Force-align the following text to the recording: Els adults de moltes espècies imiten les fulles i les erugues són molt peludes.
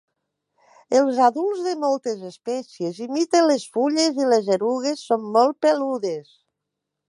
Els 0.99 1.19
adults 1.25 1.61
de 1.67 1.73
moltes 1.83 2.23
espècies 2.29 3.03
imiten 3.07 3.47
les 3.51 3.67
fulles 3.77 4.19
i 4.25 4.27
les 4.33 4.51
erugues 4.59 5.07
són 5.11 5.31
molt 5.39 5.63
peludes. 5.67 6.35